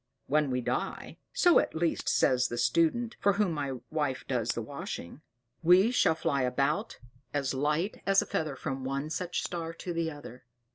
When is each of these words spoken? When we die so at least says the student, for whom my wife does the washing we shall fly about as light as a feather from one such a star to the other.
When 0.25 0.49
we 0.49 0.61
die 0.61 1.19
so 1.31 1.59
at 1.59 1.75
least 1.75 2.09
says 2.09 2.47
the 2.47 2.57
student, 2.57 3.17
for 3.19 3.33
whom 3.33 3.51
my 3.51 3.73
wife 3.91 4.25
does 4.27 4.49
the 4.49 4.61
washing 4.63 5.21
we 5.61 5.91
shall 5.91 6.15
fly 6.15 6.41
about 6.41 6.97
as 7.35 7.53
light 7.53 8.01
as 8.07 8.19
a 8.19 8.25
feather 8.25 8.55
from 8.55 8.83
one 8.83 9.11
such 9.11 9.41
a 9.41 9.43
star 9.43 9.73
to 9.75 9.93
the 9.93 10.09
other. 10.09 10.43